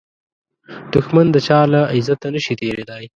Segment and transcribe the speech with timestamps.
[0.93, 3.05] دښمن د چا له عزته نشي تېریدای